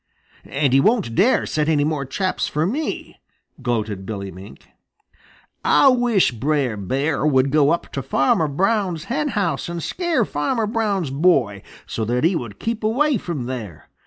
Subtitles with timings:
[0.49, 3.19] "And he won't dare set any more traps for me,"
[3.61, 4.65] gloated Billy Mink.
[5.63, 11.11] "Ah wish Brer Bear would go up to Farmer Brown's henhouse and scare Farmer Brown's
[11.11, 13.89] boy so that he would keep away from there.